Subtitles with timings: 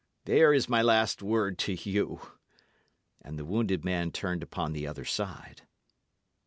[0.25, 2.21] There is my last word to you."
[3.21, 5.61] And the wounded man turned upon the other side.